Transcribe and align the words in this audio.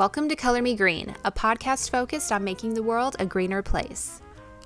Welcome 0.00 0.30
to 0.30 0.34
Color 0.34 0.62
Me 0.62 0.76
Green, 0.76 1.14
a 1.26 1.30
podcast 1.30 1.90
focused 1.90 2.32
on 2.32 2.42
making 2.42 2.72
the 2.72 2.82
world 2.82 3.16
a 3.18 3.26
greener 3.26 3.60
place. 3.60 4.22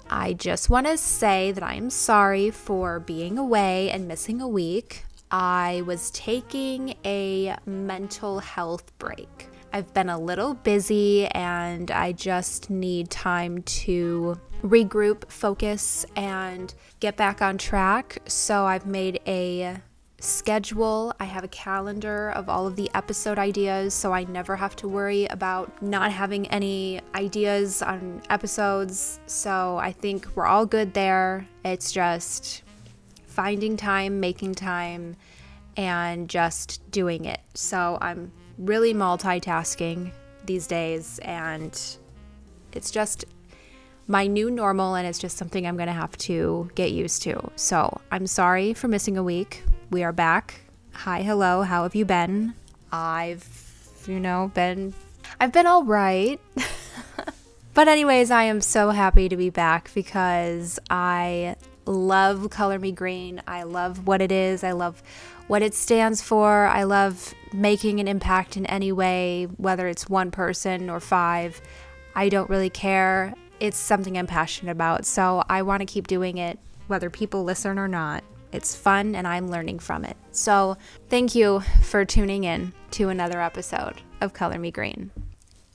I 0.08 0.34
just 0.34 0.70
want 0.70 0.86
to 0.86 0.96
say 0.96 1.50
that 1.50 1.64
I 1.64 1.74
am 1.74 1.90
sorry 1.90 2.52
for 2.52 3.00
being 3.00 3.36
away 3.36 3.90
and 3.90 4.06
missing 4.06 4.40
a 4.40 4.46
week. 4.46 5.04
I 5.32 5.82
was 5.86 6.12
taking 6.12 6.94
a 7.04 7.56
mental 7.66 8.38
health 8.38 8.96
break. 9.00 9.48
I've 9.72 9.92
been 9.92 10.08
a 10.08 10.20
little 10.20 10.54
busy 10.54 11.26
and 11.26 11.90
I 11.90 12.12
just 12.12 12.70
need 12.70 13.10
time 13.10 13.62
to 13.62 14.40
regroup, 14.62 15.28
focus, 15.28 16.06
and 16.14 16.72
get 17.00 17.16
back 17.16 17.42
on 17.42 17.58
track. 17.58 18.18
So 18.26 18.66
I've 18.66 18.86
made 18.86 19.18
a 19.26 19.78
schedule. 20.20 21.12
I 21.20 21.24
have 21.24 21.44
a 21.44 21.48
calendar 21.48 22.30
of 22.30 22.48
all 22.48 22.66
of 22.66 22.76
the 22.76 22.90
episode 22.94 23.38
ideas 23.38 23.94
so 23.94 24.12
I 24.12 24.24
never 24.24 24.56
have 24.56 24.76
to 24.76 24.88
worry 24.88 25.26
about 25.26 25.82
not 25.82 26.12
having 26.12 26.46
any 26.48 27.00
ideas 27.14 27.82
on 27.82 28.22
episodes. 28.30 29.20
So 29.26 29.76
I 29.76 29.92
think 29.92 30.26
we're 30.34 30.46
all 30.46 30.66
good 30.66 30.94
there. 30.94 31.46
It's 31.64 31.92
just 31.92 32.62
finding 33.26 33.76
time, 33.76 34.20
making 34.20 34.54
time, 34.54 35.16
and 35.76 36.28
just 36.28 36.88
doing 36.90 37.24
it. 37.24 37.40
So 37.54 37.98
I'm 38.00 38.32
really 38.58 38.94
multitasking 38.94 40.12
these 40.46 40.66
days 40.66 41.18
and 41.20 41.80
it's 42.72 42.90
just 42.90 43.24
my 44.06 44.26
new 44.26 44.50
normal 44.50 44.94
and 44.94 45.06
it's 45.06 45.18
just 45.18 45.36
something 45.36 45.66
I'm 45.66 45.76
to 45.86 45.92
have 45.92 46.16
to 46.18 46.70
get 46.74 46.92
used 46.92 47.22
to. 47.22 47.50
So, 47.56 48.00
I'm 48.10 48.26
sorry 48.26 48.74
for 48.74 48.88
missing 48.88 49.16
a 49.16 49.22
week. 49.22 49.64
We 49.90 50.02
are 50.02 50.12
back. 50.12 50.62
Hi, 50.92 51.22
hello. 51.22 51.62
How 51.62 51.82
have 51.82 51.94
you 51.94 52.04
been? 52.04 52.54
I've, 52.90 53.46
you 54.06 54.18
know, 54.18 54.50
been 54.54 54.94
I've 55.38 55.52
been 55.52 55.66
all 55.66 55.84
right. 55.84 56.40
but 57.74 57.88
anyways, 57.88 58.30
I 58.30 58.44
am 58.44 58.60
so 58.60 58.90
happy 58.90 59.28
to 59.28 59.36
be 59.36 59.50
back 59.50 59.90
because 59.94 60.78
I 60.88 61.56
love 61.84 62.48
Color 62.50 62.78
Me 62.78 62.92
Green. 62.92 63.42
I 63.46 63.64
love 63.64 64.06
what 64.06 64.22
it 64.22 64.32
is. 64.32 64.64
I 64.64 64.72
love 64.72 65.02
what 65.48 65.62
it 65.62 65.74
stands 65.74 66.22
for. 66.22 66.66
I 66.66 66.84
love 66.84 67.34
making 67.52 68.00
an 68.00 68.08
impact 68.08 68.56
in 68.56 68.64
any 68.66 68.90
way, 68.90 69.48
whether 69.58 69.86
it's 69.86 70.08
one 70.08 70.30
person 70.30 70.88
or 70.88 70.98
five. 70.98 71.60
I 72.14 72.30
don't 72.30 72.48
really 72.48 72.70
care. 72.70 73.34
It's 73.60 73.76
something 73.76 74.16
I'm 74.16 74.26
passionate 74.26 74.72
about. 74.72 75.04
So 75.04 75.42
I 75.48 75.62
want 75.62 75.80
to 75.80 75.86
keep 75.86 76.06
doing 76.06 76.38
it, 76.38 76.58
whether 76.86 77.10
people 77.10 77.44
listen 77.44 77.78
or 77.78 77.88
not. 77.88 78.24
It's 78.54 78.76
fun 78.76 79.16
and 79.16 79.26
I'm 79.26 79.48
learning 79.48 79.80
from 79.80 80.04
it. 80.04 80.16
So 80.30 80.76
thank 81.08 81.34
you 81.34 81.60
for 81.82 82.04
tuning 82.04 82.44
in 82.44 82.72
to 82.92 83.08
another 83.08 83.42
episode 83.42 84.00
of 84.20 84.32
Color 84.32 84.60
Me 84.60 84.70
Green. 84.70 85.10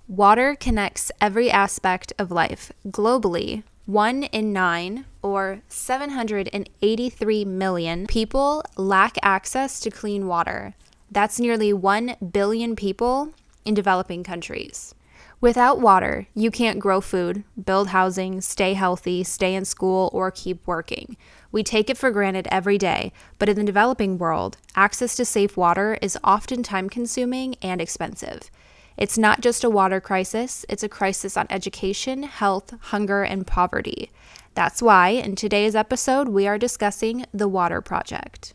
Water 0.08 0.56
connects 0.56 1.12
every 1.20 1.52
aspect 1.52 2.14
of 2.18 2.32
life 2.32 2.72
globally. 2.88 3.64
One 3.86 4.24
in 4.24 4.54
nine, 4.54 5.04
or 5.22 5.62
783 5.68 7.44
million, 7.44 8.08
people 8.08 8.64
lack 8.78 9.18
access 9.22 9.82
to 9.82 9.92
clean 9.92 10.26
water. 10.26 10.74
That's 11.12 11.38
nearly 11.38 11.74
1 11.74 12.16
billion 12.32 12.78
people 12.78 13.34
in 13.66 13.74
developing 13.74 14.24
countries. 14.24 14.96
Without 15.42 15.80
water, 15.80 16.28
you 16.34 16.52
can't 16.52 16.80
grow 16.80 17.00
food, 17.00 17.46
build 17.64 17.90
housing, 17.90 18.42
stay 18.42 18.74
healthy, 18.74 19.24
stay 19.24 19.56
in 19.56 19.64
school, 19.64 20.10
or 20.12 20.32
keep 20.32 20.68
working. 20.68 21.16
We 21.50 21.64
take 21.64 21.90
it 21.90 21.98
for 21.98 22.12
granted 22.12 22.46
every 22.52 22.78
day, 22.78 23.14
but 23.38 23.48
in 23.48 23.56
the 23.56 23.64
developing 23.64 24.18
world, 24.18 24.58
access 24.76 25.16
to 25.16 25.24
safe 25.24 25.56
water 25.56 25.98
is 26.02 26.18
often 26.26 26.62
time 26.62 26.90
consuming 26.90 27.56
and 27.62 27.80
expensive. 27.80 28.52
It's 28.98 29.18
not 29.18 29.40
just 29.40 29.64
a 29.64 29.70
water 29.70 30.02
crisis, 30.02 30.66
it's 30.68 30.84
a 30.84 30.90
crisis 30.90 31.38
on 31.38 31.48
education, 31.50 32.24
health, 32.24 32.74
hunger, 32.82 33.24
and 33.24 33.48
poverty. 33.48 34.12
That's 34.56 34.82
why, 34.82 35.10
in 35.12 35.38
today's 35.38 35.74
episode, 35.74 36.28
we 36.28 36.48
are 36.48 36.58
discussing 36.58 37.26
the 37.34 37.48
Water 37.48 37.80
Project. 37.80 38.54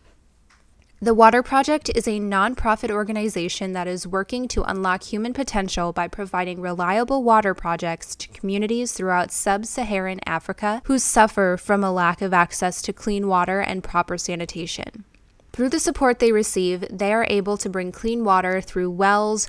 The 1.04 1.12
Water 1.12 1.42
Project 1.42 1.90
is 1.94 2.08
a 2.08 2.18
nonprofit 2.18 2.90
organization 2.90 3.74
that 3.74 3.86
is 3.86 4.06
working 4.06 4.48
to 4.48 4.62
unlock 4.62 5.02
human 5.02 5.34
potential 5.34 5.92
by 5.92 6.08
providing 6.08 6.62
reliable 6.62 7.22
water 7.22 7.52
projects 7.52 8.16
to 8.16 8.28
communities 8.28 8.92
throughout 8.92 9.30
sub 9.30 9.66
Saharan 9.66 10.20
Africa 10.24 10.80
who 10.86 10.98
suffer 10.98 11.58
from 11.58 11.84
a 11.84 11.92
lack 11.92 12.22
of 12.22 12.32
access 12.32 12.80
to 12.80 12.94
clean 12.94 13.28
water 13.28 13.60
and 13.60 13.84
proper 13.84 14.16
sanitation. 14.16 15.04
Through 15.52 15.68
the 15.68 15.78
support 15.78 16.20
they 16.20 16.32
receive, 16.32 16.86
they 16.90 17.12
are 17.12 17.26
able 17.28 17.58
to 17.58 17.68
bring 17.68 17.92
clean 17.92 18.24
water 18.24 18.62
through 18.62 18.90
wells, 18.90 19.46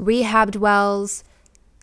rehabbed 0.00 0.56
wells, 0.56 1.22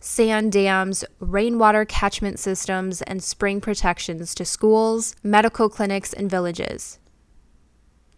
sand 0.02 0.52
dams, 0.52 1.02
rainwater 1.18 1.86
catchment 1.86 2.38
systems, 2.38 3.00
and 3.00 3.22
spring 3.22 3.62
protections 3.62 4.34
to 4.34 4.44
schools, 4.44 5.16
medical 5.22 5.70
clinics, 5.70 6.12
and 6.12 6.30
villages. 6.30 6.98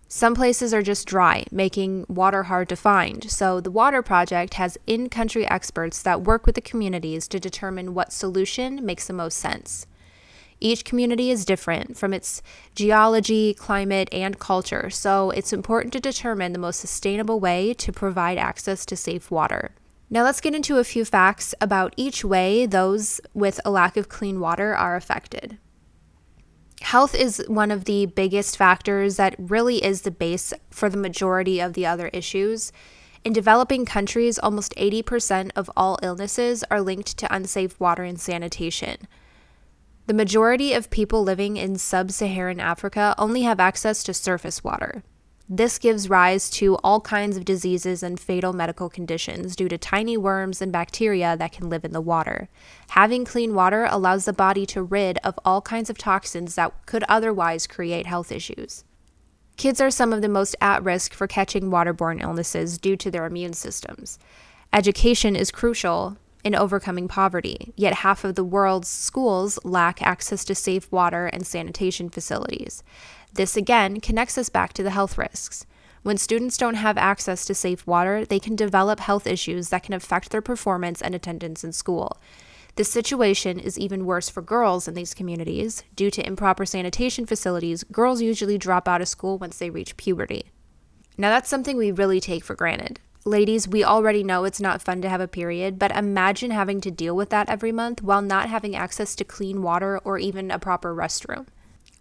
Some 0.08 0.36
places 0.36 0.72
are 0.72 0.82
just 0.82 1.08
dry, 1.08 1.44
making 1.50 2.06
water 2.08 2.44
hard 2.44 2.68
to 2.68 2.76
find. 2.76 3.28
So, 3.28 3.60
the 3.60 3.72
Water 3.72 4.02
Project 4.02 4.54
has 4.54 4.78
in 4.86 5.08
country 5.08 5.44
experts 5.48 6.00
that 6.02 6.22
work 6.22 6.46
with 6.46 6.54
the 6.54 6.60
communities 6.60 7.26
to 7.28 7.40
determine 7.40 7.92
what 7.92 8.12
solution 8.12 8.86
makes 8.86 9.08
the 9.08 9.12
most 9.12 9.36
sense. 9.36 9.86
Each 10.60 10.84
community 10.84 11.30
is 11.30 11.44
different 11.44 11.96
from 11.96 12.14
its 12.14 12.40
geology, 12.74 13.52
climate, 13.52 14.08
and 14.12 14.38
culture, 14.38 14.90
so 14.90 15.30
it's 15.30 15.52
important 15.52 15.92
to 15.94 16.00
determine 16.00 16.52
the 16.52 16.58
most 16.60 16.80
sustainable 16.80 17.40
way 17.40 17.74
to 17.74 17.92
provide 17.92 18.38
access 18.38 18.86
to 18.86 18.96
safe 18.96 19.30
water. 19.30 19.72
Now, 20.08 20.22
let's 20.22 20.40
get 20.40 20.54
into 20.54 20.78
a 20.78 20.84
few 20.84 21.04
facts 21.04 21.52
about 21.60 21.94
each 21.96 22.24
way 22.24 22.64
those 22.64 23.20
with 23.34 23.60
a 23.64 23.72
lack 23.72 23.96
of 23.96 24.08
clean 24.08 24.38
water 24.38 24.74
are 24.74 24.94
affected. 24.94 25.58
Health 26.82 27.14
is 27.14 27.42
one 27.48 27.70
of 27.70 27.84
the 27.84 28.06
biggest 28.06 28.56
factors 28.56 29.16
that 29.16 29.34
really 29.38 29.82
is 29.82 30.02
the 30.02 30.10
base 30.10 30.52
for 30.70 30.88
the 30.88 30.96
majority 30.96 31.58
of 31.58 31.72
the 31.72 31.86
other 31.86 32.08
issues. 32.08 32.70
In 33.24 33.32
developing 33.32 33.84
countries, 33.84 34.38
almost 34.38 34.74
80% 34.76 35.50
of 35.56 35.70
all 35.76 35.98
illnesses 36.02 36.62
are 36.70 36.80
linked 36.80 37.16
to 37.18 37.34
unsafe 37.34 37.80
water 37.80 38.04
and 38.04 38.20
sanitation. 38.20 39.08
The 40.06 40.14
majority 40.14 40.72
of 40.74 40.90
people 40.90 41.24
living 41.24 41.56
in 41.56 41.76
sub 41.76 42.12
Saharan 42.12 42.60
Africa 42.60 43.14
only 43.18 43.42
have 43.42 43.58
access 43.58 44.04
to 44.04 44.14
surface 44.14 44.62
water. 44.62 45.02
This 45.48 45.78
gives 45.78 46.10
rise 46.10 46.50
to 46.50 46.74
all 46.82 47.00
kinds 47.00 47.36
of 47.36 47.44
diseases 47.44 48.02
and 48.02 48.18
fatal 48.18 48.52
medical 48.52 48.88
conditions 48.88 49.54
due 49.54 49.68
to 49.68 49.78
tiny 49.78 50.16
worms 50.16 50.60
and 50.60 50.72
bacteria 50.72 51.36
that 51.36 51.52
can 51.52 51.70
live 51.70 51.84
in 51.84 51.92
the 51.92 52.00
water. 52.00 52.48
Having 52.90 53.26
clean 53.26 53.54
water 53.54 53.86
allows 53.88 54.24
the 54.24 54.32
body 54.32 54.66
to 54.66 54.82
rid 54.82 55.18
of 55.18 55.38
all 55.44 55.62
kinds 55.62 55.88
of 55.88 55.98
toxins 55.98 56.56
that 56.56 56.72
could 56.86 57.04
otherwise 57.08 57.68
create 57.68 58.06
health 58.06 58.32
issues. 58.32 58.82
Kids 59.56 59.80
are 59.80 59.90
some 59.90 60.12
of 60.12 60.20
the 60.20 60.28
most 60.28 60.56
at 60.60 60.82
risk 60.82 61.14
for 61.14 61.28
catching 61.28 61.70
waterborne 61.70 62.20
illnesses 62.20 62.76
due 62.76 62.96
to 62.96 63.10
their 63.10 63.24
immune 63.24 63.52
systems. 63.52 64.18
Education 64.72 65.36
is 65.36 65.52
crucial 65.52 66.16
in 66.42 66.54
overcoming 66.54 67.08
poverty, 67.08 67.72
yet 67.76 67.94
half 67.94 68.22
of 68.22 68.34
the 68.34 68.44
world's 68.44 68.88
schools 68.88 69.58
lack 69.64 70.02
access 70.02 70.44
to 70.44 70.54
safe 70.54 70.90
water 70.92 71.26
and 71.26 71.46
sanitation 71.46 72.10
facilities. 72.10 72.82
This 73.36 73.54
again 73.54 74.00
connects 74.00 74.38
us 74.38 74.48
back 74.48 74.72
to 74.72 74.82
the 74.82 74.92
health 74.92 75.18
risks. 75.18 75.66
When 76.02 76.16
students 76.16 76.56
don't 76.56 76.76
have 76.76 76.96
access 76.96 77.44
to 77.44 77.54
safe 77.54 77.86
water, 77.86 78.24
they 78.24 78.40
can 78.40 78.56
develop 78.56 78.98
health 78.98 79.26
issues 79.26 79.68
that 79.68 79.82
can 79.82 79.92
affect 79.92 80.30
their 80.30 80.40
performance 80.40 81.02
and 81.02 81.14
attendance 81.14 81.62
in 81.62 81.72
school. 81.72 82.16
This 82.76 82.90
situation 82.90 83.58
is 83.58 83.78
even 83.78 84.06
worse 84.06 84.30
for 84.30 84.40
girls 84.40 84.88
in 84.88 84.94
these 84.94 85.12
communities. 85.12 85.82
Due 85.94 86.10
to 86.12 86.26
improper 86.26 86.64
sanitation 86.64 87.26
facilities, 87.26 87.84
girls 87.84 88.22
usually 88.22 88.56
drop 88.56 88.88
out 88.88 89.02
of 89.02 89.08
school 89.08 89.36
once 89.36 89.58
they 89.58 89.68
reach 89.68 89.98
puberty. 89.98 90.46
Now, 91.18 91.28
that's 91.28 91.50
something 91.50 91.76
we 91.76 91.90
really 91.90 92.20
take 92.20 92.42
for 92.42 92.54
granted. 92.54 93.00
Ladies, 93.26 93.68
we 93.68 93.84
already 93.84 94.24
know 94.24 94.44
it's 94.44 94.60
not 94.62 94.80
fun 94.80 95.02
to 95.02 95.10
have 95.10 95.20
a 95.20 95.28
period, 95.28 95.78
but 95.78 95.94
imagine 95.94 96.52
having 96.52 96.80
to 96.80 96.90
deal 96.90 97.14
with 97.14 97.28
that 97.30 97.50
every 97.50 97.72
month 97.72 98.02
while 98.02 98.22
not 98.22 98.48
having 98.48 98.74
access 98.74 99.14
to 99.16 99.24
clean 99.24 99.62
water 99.62 99.98
or 99.98 100.16
even 100.16 100.50
a 100.50 100.58
proper 100.58 100.94
restroom. 100.94 101.46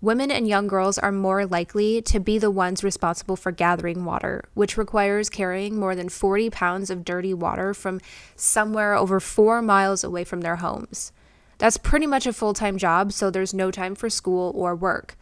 Women 0.01 0.29
and 0.29 0.47
young 0.47 0.67
girls 0.67 0.97
are 0.97 1.11
more 1.11 1.45
likely 1.45 2.01
to 2.03 2.19
be 2.19 2.37
the 2.37 2.51
ones 2.51 2.83
responsible 2.83 3.35
for 3.35 3.51
gathering 3.51 4.03
water, 4.05 4.43
which 4.53 4.77
requires 4.77 5.29
carrying 5.29 5.79
more 5.79 5.95
than 5.95 6.09
40 6.09 6.49
pounds 6.49 6.89
of 6.89 7.05
dirty 7.05 7.33
water 7.33 7.73
from 7.73 8.01
somewhere 8.35 8.93
over 8.93 9.19
four 9.19 9.61
miles 9.61 10.03
away 10.03 10.23
from 10.23 10.41
their 10.41 10.57
homes. 10.57 11.11
That's 11.57 11.77
pretty 11.77 12.07
much 12.07 12.27
a 12.27 12.33
full 12.33 12.53
time 12.53 12.77
job, 12.77 13.13
so 13.13 13.29
there's 13.29 13.53
no 13.53 13.71
time 13.71 13.95
for 13.95 14.09
school 14.09 14.51
or 14.55 14.75
work. 14.75 15.17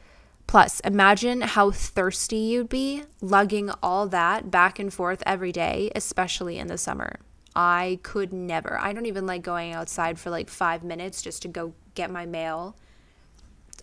Plus, 0.47 0.79
imagine 0.81 1.41
how 1.41 1.71
thirsty 1.71 2.37
you'd 2.37 2.69
be 2.69 3.03
lugging 3.21 3.69
all 3.81 4.07
that 4.07 4.51
back 4.51 4.79
and 4.79 4.93
forth 4.93 5.23
every 5.25 5.51
day, 5.51 5.91
especially 5.95 6.57
in 6.57 6.67
the 6.67 6.77
summer. 6.77 7.19
I 7.55 7.99
could 8.01 8.33
never. 8.33 8.79
I 8.79 8.93
don't 8.93 9.05
even 9.05 9.27
like 9.27 9.43
going 9.43 9.73
outside 9.73 10.19
for 10.19 10.31
like 10.31 10.49
five 10.49 10.83
minutes 10.83 11.21
just 11.21 11.43
to 11.43 11.47
go 11.47 11.73
get 11.93 12.09
my 12.09 12.25
mail 12.25 12.75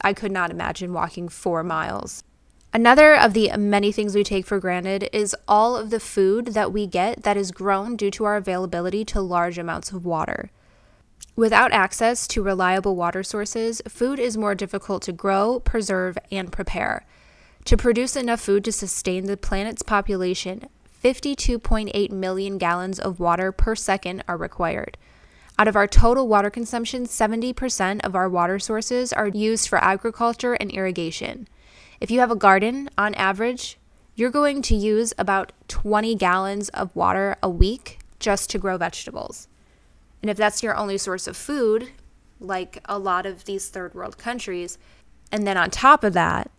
I 0.00 0.12
could 0.12 0.32
not 0.32 0.50
imagine 0.50 0.92
walking 0.92 1.28
four 1.28 1.62
miles. 1.62 2.24
Another 2.72 3.14
of 3.14 3.32
the 3.32 3.50
many 3.56 3.90
things 3.90 4.14
we 4.14 4.22
take 4.22 4.46
for 4.46 4.60
granted 4.60 5.08
is 5.12 5.34
all 5.48 5.76
of 5.76 5.90
the 5.90 5.98
food 5.98 6.48
that 6.48 6.72
we 6.72 6.86
get 6.86 7.24
that 7.24 7.36
is 7.36 7.50
grown 7.50 7.96
due 7.96 8.12
to 8.12 8.24
our 8.24 8.36
availability 8.36 9.04
to 9.06 9.20
large 9.20 9.58
amounts 9.58 9.90
of 9.90 10.04
water. 10.04 10.50
Without 11.34 11.72
access 11.72 12.28
to 12.28 12.42
reliable 12.42 12.94
water 12.94 13.22
sources, 13.22 13.82
food 13.88 14.20
is 14.20 14.36
more 14.36 14.54
difficult 14.54 15.02
to 15.02 15.12
grow, 15.12 15.58
preserve, 15.60 16.16
and 16.30 16.52
prepare. 16.52 17.06
To 17.64 17.76
produce 17.76 18.14
enough 18.14 18.40
food 18.40 18.64
to 18.64 18.72
sustain 18.72 19.26
the 19.26 19.36
planet's 19.36 19.82
population, 19.82 20.68
52.8 21.02 22.10
million 22.10 22.58
gallons 22.58 22.98
of 22.98 23.20
water 23.20 23.52
per 23.52 23.74
second 23.74 24.22
are 24.28 24.36
required. 24.36 24.96
Out 25.60 25.68
of 25.68 25.76
our 25.76 25.86
total 25.86 26.26
water 26.26 26.48
consumption, 26.48 27.04
70% 27.04 28.00
of 28.02 28.16
our 28.16 28.30
water 28.30 28.58
sources 28.58 29.12
are 29.12 29.28
used 29.28 29.68
for 29.68 29.76
agriculture 29.76 30.54
and 30.54 30.70
irrigation. 30.70 31.46
If 32.00 32.10
you 32.10 32.20
have 32.20 32.30
a 32.30 32.34
garden, 32.34 32.88
on 32.96 33.14
average, 33.16 33.78
you're 34.14 34.30
going 34.30 34.62
to 34.62 34.74
use 34.74 35.12
about 35.18 35.52
20 35.68 36.14
gallons 36.14 36.70
of 36.70 36.96
water 36.96 37.36
a 37.42 37.50
week 37.50 37.98
just 38.18 38.48
to 38.48 38.58
grow 38.58 38.78
vegetables. 38.78 39.48
And 40.22 40.30
if 40.30 40.38
that's 40.38 40.62
your 40.62 40.74
only 40.74 40.96
source 40.96 41.26
of 41.26 41.36
food, 41.36 41.90
like 42.40 42.80
a 42.86 42.98
lot 42.98 43.26
of 43.26 43.44
these 43.44 43.68
third 43.68 43.92
world 43.92 44.16
countries, 44.16 44.78
and 45.30 45.46
then 45.46 45.58
on 45.58 45.68
top 45.68 46.04
of 46.04 46.14
that, 46.14 46.50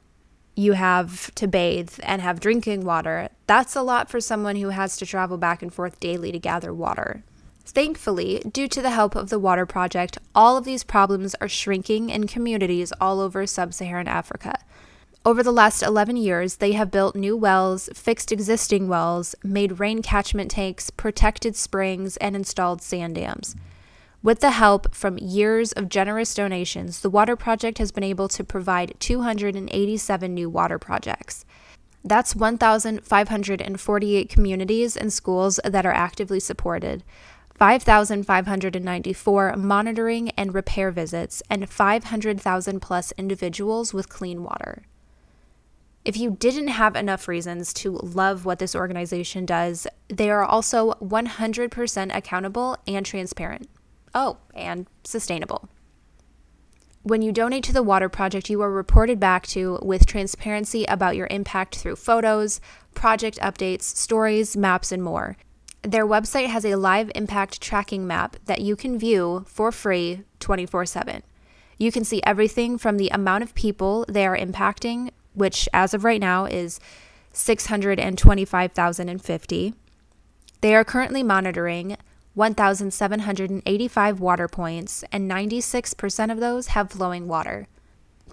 you 0.55 0.73
have 0.73 1.33
to 1.33 1.47
bathe 1.47 1.95
and 2.03 2.21
have 2.21 2.39
drinking 2.39 2.85
water, 2.85 3.29
that's 3.47 3.75
a 3.75 3.81
lot 3.81 4.11
for 4.11 4.21
someone 4.21 4.57
who 4.57 4.69
has 4.69 4.95
to 4.97 5.07
travel 5.07 5.39
back 5.39 5.63
and 5.63 5.73
forth 5.73 5.99
daily 5.99 6.31
to 6.31 6.37
gather 6.37 6.71
water. 6.71 7.23
Thankfully, 7.65 8.41
due 8.51 8.67
to 8.67 8.81
the 8.81 8.89
help 8.89 9.15
of 9.15 9.29
the 9.29 9.39
Water 9.39 9.65
Project, 9.65 10.17
all 10.35 10.57
of 10.57 10.65
these 10.65 10.83
problems 10.83 11.35
are 11.41 11.47
shrinking 11.47 12.09
in 12.09 12.27
communities 12.27 12.91
all 12.99 13.19
over 13.19 13.47
sub 13.47 13.73
Saharan 13.73 14.07
Africa. 14.07 14.59
Over 15.23 15.43
the 15.43 15.51
last 15.51 15.83
11 15.83 16.17
years, 16.17 16.55
they 16.55 16.71
have 16.71 16.89
built 16.89 17.15
new 17.15 17.37
wells, 17.37 17.89
fixed 17.93 18.31
existing 18.31 18.87
wells, 18.87 19.35
made 19.43 19.79
rain 19.79 20.01
catchment 20.01 20.49
tanks, 20.49 20.89
protected 20.89 21.55
springs, 21.55 22.17
and 22.17 22.35
installed 22.35 22.81
sand 22.81 23.15
dams. 23.15 23.55
With 24.23 24.39
the 24.39 24.51
help 24.51 24.95
from 24.95 25.19
years 25.19 25.71
of 25.73 25.89
generous 25.89 26.33
donations, 26.33 27.01
the 27.01 27.09
Water 27.09 27.35
Project 27.35 27.77
has 27.77 27.91
been 27.91 28.03
able 28.03 28.27
to 28.29 28.43
provide 28.43 28.95
287 28.99 30.33
new 30.33 30.49
water 30.49 30.79
projects. 30.79 31.45
That's 32.03 32.35
1,548 32.35 34.29
communities 34.29 34.97
and 34.97 35.13
schools 35.13 35.59
that 35.63 35.85
are 35.85 35.93
actively 35.93 36.39
supported, 36.39 37.03
5,594 37.61 39.55
monitoring 39.55 40.31
and 40.31 40.51
repair 40.51 40.89
visits, 40.89 41.43
and 41.47 41.69
500,000 41.69 42.79
plus 42.79 43.13
individuals 43.19 43.93
with 43.93 44.09
clean 44.09 44.41
water. 44.41 44.81
If 46.03 46.17
you 46.17 46.31
didn't 46.39 46.69
have 46.69 46.95
enough 46.95 47.27
reasons 47.27 47.71
to 47.73 47.99
love 48.01 48.45
what 48.45 48.57
this 48.57 48.75
organization 48.75 49.45
does, 49.45 49.85
they 50.07 50.31
are 50.31 50.43
also 50.43 50.93
100% 50.93 52.15
accountable 52.17 52.77
and 52.87 53.05
transparent. 53.05 53.69
Oh, 54.15 54.37
and 54.55 54.87
sustainable. 55.03 55.69
When 57.03 57.21
you 57.21 57.31
donate 57.31 57.63
to 57.65 57.73
the 57.73 57.83
Water 57.83 58.09
Project, 58.09 58.49
you 58.49 58.59
are 58.63 58.71
reported 58.71 59.19
back 59.19 59.45
to 59.49 59.77
with 59.83 60.07
transparency 60.07 60.85
about 60.85 61.15
your 61.15 61.27
impact 61.29 61.75
through 61.75 61.97
photos, 61.97 62.59
project 62.95 63.37
updates, 63.37 63.83
stories, 63.83 64.57
maps, 64.57 64.91
and 64.91 65.03
more. 65.03 65.37
Their 65.83 66.05
website 66.05 66.47
has 66.47 66.65
a 66.65 66.75
live 66.75 67.11
impact 67.15 67.61
tracking 67.61 68.05
map 68.05 68.35
that 68.45 68.61
you 68.61 68.75
can 68.75 68.99
view 68.99 69.45
for 69.47 69.71
free 69.71 70.23
24 70.39 70.85
7. 70.85 71.23
You 71.77 71.91
can 71.91 72.03
see 72.03 72.21
everything 72.23 72.77
from 72.77 72.97
the 72.97 73.09
amount 73.09 73.43
of 73.43 73.55
people 73.55 74.05
they 74.07 74.27
are 74.27 74.37
impacting 74.37 75.09
which 75.33 75.67
as 75.73 75.93
of 75.93 76.03
right 76.03 76.19
now 76.19 76.43
is 76.45 76.79
625,050. 77.33 79.73
They 80.61 80.75
are 80.75 80.83
currently 80.83 81.23
monitoring 81.23 81.95
1,785 82.33 84.19
water 84.19 84.47
points, 84.47 85.03
and 85.11 85.29
96% 85.29 86.31
of 86.31 86.39
those 86.39 86.67
have 86.67 86.91
flowing 86.91 87.27
water. 87.27 87.67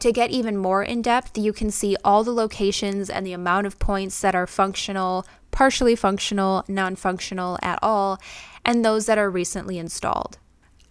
To 0.01 0.13
get 0.13 0.31
even 0.31 0.57
more 0.57 0.83
in 0.83 1.03
depth, 1.03 1.37
you 1.37 1.53
can 1.53 1.71
see 1.71 1.97
all 2.05 2.23
the 2.23 2.33
locations 2.33 3.11
and 3.11 3.27
the 3.27 3.33
amount 3.33 3.67
of 3.67 3.79
points 3.79 4.21
that 4.21 4.35
are 4.35 4.47
functional, 4.47 5.27
partially 5.51 5.97
functional, 5.97 6.65
non 6.69 6.95
functional 6.95 7.59
at 7.63 7.79
all, 7.83 8.21
and 8.65 8.85
those 8.85 9.07
that 9.07 9.19
are 9.19 9.31
recently 9.31 9.79
installed. 9.79 10.39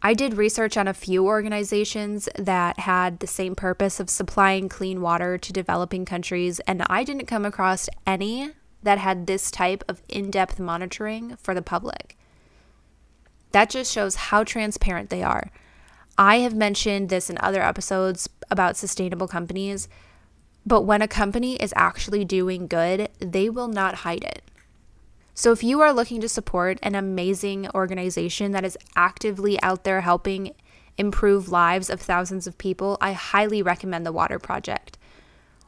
I 0.01 0.13
did 0.13 0.35
research 0.35 0.77
on 0.77 0.87
a 0.87 0.93
few 0.93 1.25
organizations 1.25 2.29
that 2.37 2.79
had 2.81 3.19
the 3.19 3.27
same 3.27 3.55
purpose 3.55 3.99
of 3.99 4.09
supplying 4.09 4.69
clean 4.69 5.01
water 5.01 5.37
to 5.37 5.53
developing 5.53 6.05
countries, 6.05 6.59
and 6.61 6.83
I 6.87 7.03
didn't 7.03 7.25
come 7.25 7.45
across 7.45 7.89
any 8.05 8.51
that 8.83 8.99
had 8.99 9.25
this 9.25 9.49
type 9.49 9.83
of 9.87 10.01
in 10.07 10.29
depth 10.29 10.59
monitoring 10.59 11.35
for 11.37 11.53
the 11.53 11.61
public. 11.61 12.17
That 13.51 13.69
just 13.69 13.91
shows 13.91 14.15
how 14.15 14.43
transparent 14.43 15.09
they 15.09 15.23
are. 15.23 15.51
I 16.17 16.39
have 16.39 16.55
mentioned 16.55 17.09
this 17.09 17.29
in 17.29 17.37
other 17.41 17.61
episodes 17.61 18.27
about 18.49 18.75
sustainable 18.75 19.27
companies, 19.27 19.87
but 20.65 20.81
when 20.81 21.01
a 21.01 21.07
company 21.07 21.55
is 21.57 21.73
actually 21.75 22.25
doing 22.25 22.67
good, 22.67 23.09
they 23.19 23.49
will 23.49 23.67
not 23.67 23.95
hide 23.95 24.23
it. 24.23 24.41
So, 25.35 25.51
if 25.51 25.63
you 25.63 25.79
are 25.81 25.93
looking 25.93 26.19
to 26.21 26.29
support 26.29 26.79
an 26.81 26.95
amazing 26.95 27.69
organization 27.75 28.53
that 28.53 28.65
is 28.65 28.77
actively 28.95 29.61
out 29.61 29.83
there 29.83 30.01
helping 30.01 30.55
improve 30.97 31.49
lives 31.49 31.91
of 31.91 32.01
thousands 32.01 32.47
of 32.47 32.57
people, 32.57 32.97
I 32.99 33.13
highly 33.13 33.61
recommend 33.61 34.03
the 34.03 34.11
Water 34.11 34.39
Project. 34.39 34.97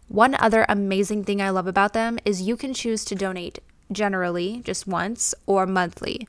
One 0.08 0.34
other 0.40 0.66
amazing 0.68 1.24
thing 1.24 1.40
I 1.40 1.52
love 1.52 1.68
about 1.68 1.94
them 1.94 2.18
is 2.26 2.42
you 2.42 2.58
can 2.58 2.74
choose 2.74 3.06
to 3.06 3.16
donate 3.16 3.60
generally, 3.92 4.62
just 4.66 4.88
once, 4.88 5.36
or 5.46 5.68
monthly. 5.68 6.28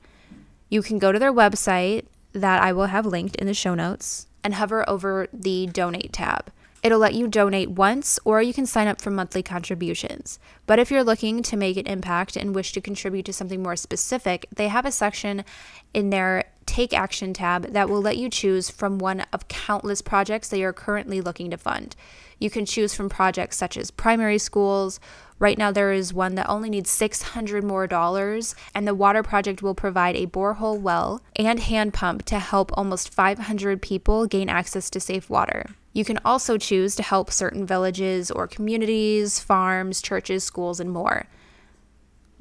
You 0.69 0.83
can 0.83 0.99
go 0.99 1.11
to 1.11 1.17
their 1.17 1.33
website 1.33 2.05
that 2.33 2.61
I 2.61 2.73
will 2.73 2.87
have 2.87 3.05
linked 3.05 3.35
in 3.35 3.47
the 3.47 3.53
show 3.53 3.75
notes 3.75 4.27
and 4.43 4.55
hover 4.55 4.87
over 4.89 5.27
the 5.33 5.67
donate 5.67 6.13
tab. 6.13 6.51
It'll 6.83 6.99
let 6.99 7.13
you 7.13 7.27
donate 7.27 7.69
once, 7.69 8.17
or 8.25 8.41
you 8.41 8.53
can 8.53 8.65
sign 8.65 8.87
up 8.87 9.01
for 9.01 9.11
monthly 9.11 9.43
contributions. 9.43 10.39
But 10.65 10.79
if 10.79 10.89
you're 10.89 11.03
looking 11.03 11.43
to 11.43 11.57
make 11.57 11.77
an 11.77 11.85
impact 11.85 12.35
and 12.35 12.55
wish 12.55 12.71
to 12.73 12.81
contribute 12.81 13.25
to 13.25 13.33
something 13.33 13.61
more 13.61 13.75
specific, 13.75 14.47
they 14.55 14.67
have 14.67 14.85
a 14.85 14.91
section 14.91 15.43
in 15.93 16.09
their 16.09 16.45
Take 16.71 16.93
Action 16.93 17.33
tab 17.33 17.73
that 17.73 17.89
will 17.89 18.01
let 18.01 18.15
you 18.15 18.29
choose 18.29 18.69
from 18.69 18.97
one 18.97 19.25
of 19.33 19.49
countless 19.49 20.01
projects 20.01 20.47
that 20.47 20.57
you're 20.57 20.71
currently 20.71 21.19
looking 21.19 21.51
to 21.51 21.57
fund. 21.57 21.97
You 22.39 22.49
can 22.49 22.65
choose 22.65 22.93
from 22.93 23.09
projects 23.09 23.57
such 23.57 23.75
as 23.75 23.91
primary 23.91 24.37
schools. 24.37 24.97
Right 25.37 25.57
now, 25.57 25.73
there 25.73 25.91
is 25.91 26.13
one 26.13 26.35
that 26.35 26.47
only 26.47 26.69
needs 26.69 26.89
600 26.89 27.61
more 27.65 27.87
dollars, 27.87 28.55
and 28.73 28.87
the 28.87 28.95
water 28.95 29.21
project 29.21 29.61
will 29.61 29.75
provide 29.75 30.15
a 30.15 30.27
borehole 30.27 30.79
well 30.79 31.21
and 31.35 31.59
hand 31.59 31.93
pump 31.93 32.23
to 32.27 32.39
help 32.39 32.71
almost 32.77 33.13
500 33.13 33.81
people 33.81 34.25
gain 34.25 34.47
access 34.47 34.89
to 34.91 35.01
safe 35.01 35.29
water. 35.29 35.71
You 35.91 36.05
can 36.05 36.19
also 36.23 36.57
choose 36.57 36.95
to 36.95 37.03
help 37.03 37.33
certain 37.33 37.65
villages 37.65 38.31
or 38.31 38.47
communities, 38.47 39.41
farms, 39.41 40.01
churches, 40.01 40.45
schools, 40.45 40.79
and 40.79 40.89
more. 40.89 41.27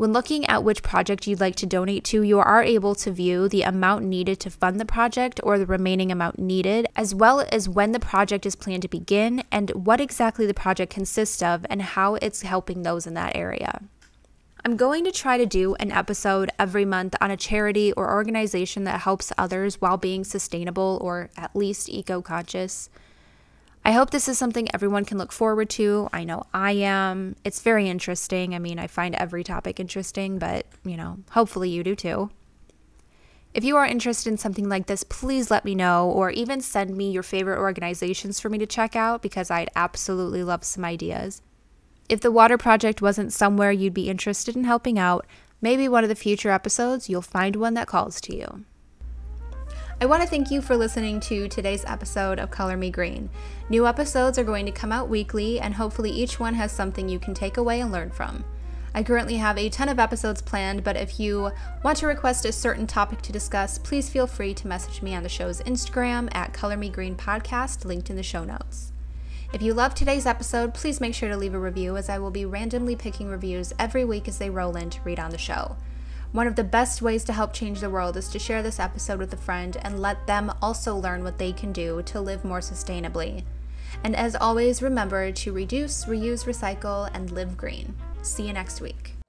When 0.00 0.14
looking 0.14 0.46
at 0.46 0.64
which 0.64 0.82
project 0.82 1.26
you'd 1.26 1.40
like 1.40 1.56
to 1.56 1.66
donate 1.66 2.04
to, 2.04 2.22
you 2.22 2.38
are 2.38 2.62
able 2.62 2.94
to 2.94 3.12
view 3.12 3.50
the 3.50 3.60
amount 3.60 4.02
needed 4.02 4.40
to 4.40 4.48
fund 4.48 4.80
the 4.80 4.86
project 4.86 5.40
or 5.42 5.58
the 5.58 5.66
remaining 5.66 6.10
amount 6.10 6.38
needed, 6.38 6.86
as 6.96 7.14
well 7.14 7.46
as 7.52 7.68
when 7.68 7.92
the 7.92 8.00
project 8.00 8.46
is 8.46 8.56
planned 8.56 8.80
to 8.80 8.88
begin 8.88 9.44
and 9.52 9.68
what 9.72 10.00
exactly 10.00 10.46
the 10.46 10.54
project 10.54 10.90
consists 10.90 11.42
of 11.42 11.66
and 11.68 11.82
how 11.82 12.14
it's 12.14 12.40
helping 12.40 12.82
those 12.82 13.06
in 13.06 13.12
that 13.12 13.36
area. 13.36 13.82
I'm 14.64 14.78
going 14.78 15.04
to 15.04 15.12
try 15.12 15.36
to 15.36 15.44
do 15.44 15.74
an 15.74 15.92
episode 15.92 16.48
every 16.58 16.86
month 16.86 17.14
on 17.20 17.30
a 17.30 17.36
charity 17.36 17.92
or 17.92 18.10
organization 18.10 18.84
that 18.84 19.02
helps 19.02 19.34
others 19.36 19.82
while 19.82 19.98
being 19.98 20.24
sustainable 20.24 20.98
or 21.02 21.28
at 21.36 21.54
least 21.54 21.90
eco 21.90 22.22
conscious. 22.22 22.88
I 23.90 23.94
hope 23.94 24.10
this 24.10 24.28
is 24.28 24.38
something 24.38 24.72
everyone 24.72 25.04
can 25.04 25.18
look 25.18 25.32
forward 25.32 25.68
to. 25.70 26.08
I 26.12 26.22
know 26.22 26.44
I 26.54 26.70
am. 26.70 27.34
It's 27.42 27.60
very 27.60 27.88
interesting. 27.88 28.54
I 28.54 28.60
mean, 28.60 28.78
I 28.78 28.86
find 28.86 29.16
every 29.16 29.42
topic 29.42 29.80
interesting, 29.80 30.38
but, 30.38 30.64
you 30.84 30.96
know, 30.96 31.18
hopefully 31.32 31.70
you 31.70 31.82
do 31.82 31.96
too. 31.96 32.30
If 33.52 33.64
you 33.64 33.76
are 33.76 33.84
interested 33.84 34.30
in 34.30 34.38
something 34.38 34.68
like 34.68 34.86
this, 34.86 35.02
please 35.02 35.50
let 35.50 35.64
me 35.64 35.74
know 35.74 36.08
or 36.08 36.30
even 36.30 36.60
send 36.60 36.96
me 36.96 37.10
your 37.10 37.24
favorite 37.24 37.58
organizations 37.58 38.38
for 38.38 38.48
me 38.48 38.58
to 38.58 38.64
check 38.66 38.94
out 38.94 39.22
because 39.22 39.50
I'd 39.50 39.72
absolutely 39.74 40.44
love 40.44 40.62
some 40.62 40.84
ideas. 40.84 41.42
If 42.08 42.20
the 42.20 42.30
water 42.30 42.56
project 42.56 43.02
wasn't 43.02 43.32
somewhere 43.32 43.72
you'd 43.72 43.92
be 43.92 44.08
interested 44.08 44.54
in 44.54 44.62
helping 44.62 45.00
out, 45.00 45.26
maybe 45.60 45.88
one 45.88 46.04
of 46.04 46.08
the 46.10 46.14
future 46.14 46.50
episodes 46.50 47.08
you'll 47.08 47.22
find 47.22 47.56
one 47.56 47.74
that 47.74 47.88
calls 47.88 48.20
to 48.20 48.36
you. 48.36 48.64
I 50.02 50.06
want 50.06 50.22
to 50.22 50.28
thank 50.28 50.50
you 50.50 50.62
for 50.62 50.78
listening 50.78 51.20
to 51.20 51.46
today's 51.46 51.84
episode 51.84 52.38
of 52.38 52.50
Color 52.50 52.78
Me 52.78 52.88
Green. 52.88 53.28
New 53.68 53.86
episodes 53.86 54.38
are 54.38 54.44
going 54.44 54.64
to 54.64 54.72
come 54.72 54.92
out 54.92 55.10
weekly, 55.10 55.60
and 55.60 55.74
hopefully, 55.74 56.10
each 56.10 56.40
one 56.40 56.54
has 56.54 56.72
something 56.72 57.06
you 57.06 57.18
can 57.18 57.34
take 57.34 57.58
away 57.58 57.80
and 57.80 57.92
learn 57.92 58.08
from. 58.08 58.42
I 58.94 59.02
currently 59.02 59.36
have 59.36 59.58
a 59.58 59.68
ton 59.68 59.90
of 59.90 59.98
episodes 59.98 60.40
planned, 60.40 60.84
but 60.84 60.96
if 60.96 61.20
you 61.20 61.52
want 61.84 61.98
to 61.98 62.06
request 62.06 62.46
a 62.46 62.52
certain 62.52 62.86
topic 62.86 63.20
to 63.20 63.30
discuss, 63.30 63.76
please 63.76 64.08
feel 64.08 64.26
free 64.26 64.54
to 64.54 64.66
message 64.66 65.02
me 65.02 65.14
on 65.14 65.22
the 65.22 65.28
show's 65.28 65.60
Instagram 65.64 66.34
at 66.34 66.54
Color 66.54 66.78
Me 66.78 66.88
Green 66.88 67.14
Podcast, 67.14 67.84
linked 67.84 68.08
in 68.08 68.16
the 68.16 68.22
show 68.22 68.42
notes. 68.42 68.92
If 69.52 69.60
you 69.60 69.74
loved 69.74 69.98
today's 69.98 70.24
episode, 70.24 70.72
please 70.72 71.02
make 71.02 71.14
sure 71.14 71.28
to 71.28 71.36
leave 71.36 71.52
a 71.52 71.58
review 71.58 71.98
as 71.98 72.08
I 72.08 72.18
will 72.18 72.30
be 72.30 72.46
randomly 72.46 72.96
picking 72.96 73.28
reviews 73.28 73.74
every 73.78 74.06
week 74.06 74.28
as 74.28 74.38
they 74.38 74.48
roll 74.48 74.76
in 74.76 74.88
to 74.88 75.02
read 75.02 75.20
on 75.20 75.30
the 75.30 75.36
show. 75.36 75.76
One 76.32 76.46
of 76.46 76.54
the 76.54 76.62
best 76.62 77.02
ways 77.02 77.24
to 77.24 77.32
help 77.32 77.52
change 77.52 77.80
the 77.80 77.90
world 77.90 78.16
is 78.16 78.28
to 78.28 78.38
share 78.38 78.62
this 78.62 78.78
episode 78.78 79.18
with 79.18 79.32
a 79.32 79.36
friend 79.36 79.76
and 79.82 80.00
let 80.00 80.28
them 80.28 80.52
also 80.62 80.94
learn 80.94 81.24
what 81.24 81.38
they 81.38 81.52
can 81.52 81.72
do 81.72 82.02
to 82.04 82.20
live 82.20 82.44
more 82.44 82.60
sustainably. 82.60 83.42
And 84.04 84.14
as 84.14 84.36
always, 84.36 84.80
remember 84.80 85.32
to 85.32 85.52
reduce, 85.52 86.04
reuse, 86.04 86.44
recycle, 86.46 87.10
and 87.12 87.32
live 87.32 87.56
green. 87.56 87.96
See 88.22 88.46
you 88.46 88.52
next 88.52 88.80
week. 88.80 89.19